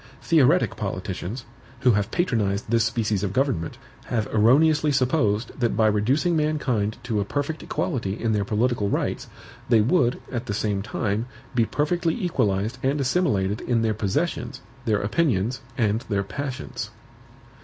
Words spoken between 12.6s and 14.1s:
and assimilated in their